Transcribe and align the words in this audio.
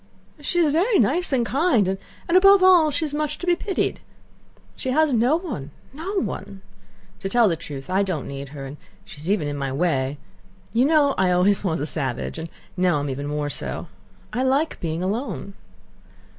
She 0.39 0.57
is 0.57 0.71
very 0.71 0.97
nice 0.97 1.31
and 1.31 1.45
kind 1.45 1.87
and, 2.27 2.35
above 2.35 2.63
all, 2.63 2.89
she's 2.89 3.13
much 3.13 3.37
to 3.37 3.45
be 3.45 3.55
pitied. 3.55 3.99
She 4.75 4.89
has 4.89 5.13
no 5.13 5.35
one, 5.35 5.69
no 5.93 6.23
one. 6.23 6.63
To 7.19 7.29
tell 7.29 7.47
the 7.47 7.55
truth, 7.55 7.87
I 7.87 8.01
don't 8.01 8.27
need 8.27 8.49
her, 8.49 8.65
and 8.65 8.77
she's 9.05 9.29
even 9.29 9.47
in 9.47 9.57
my 9.57 9.71
way. 9.71 10.17
You 10.73 10.85
know 10.85 11.13
I 11.19 11.29
always 11.29 11.63
was 11.63 11.79
a 11.79 11.85
savage, 11.85 12.39
and 12.39 12.49
now 12.75 12.97
am 12.97 13.11
even 13.11 13.27
more 13.27 13.51
so. 13.51 13.89
I 14.33 14.41
like 14.41 14.79
being 14.79 15.03
alone.... 15.03 15.53